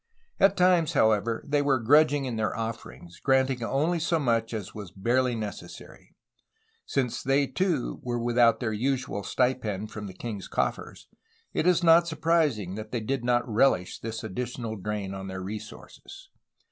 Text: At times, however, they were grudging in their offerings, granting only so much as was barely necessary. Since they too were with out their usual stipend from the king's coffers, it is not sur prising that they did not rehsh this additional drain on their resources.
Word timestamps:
At 0.39 0.57
times, 0.57 0.93
however, 0.93 1.43
they 1.47 1.61
were 1.61 1.77
grudging 1.79 2.25
in 2.25 2.35
their 2.35 2.57
offerings, 2.57 3.19
granting 3.19 3.61
only 3.63 3.99
so 3.99 4.17
much 4.17 4.51
as 4.51 4.73
was 4.73 4.89
barely 4.89 5.35
necessary. 5.35 6.15
Since 6.87 7.21
they 7.21 7.45
too 7.45 7.99
were 8.01 8.17
with 8.17 8.35
out 8.39 8.59
their 8.59 8.73
usual 8.73 9.21
stipend 9.21 9.91
from 9.91 10.07
the 10.07 10.15
king's 10.15 10.47
coffers, 10.47 11.07
it 11.53 11.67
is 11.67 11.83
not 11.83 12.07
sur 12.07 12.15
prising 12.15 12.73
that 12.73 12.91
they 12.91 12.99
did 13.01 13.23
not 13.23 13.45
rehsh 13.45 13.99
this 14.01 14.23
additional 14.23 14.75
drain 14.75 15.13
on 15.13 15.27
their 15.27 15.39
resources. 15.43 16.29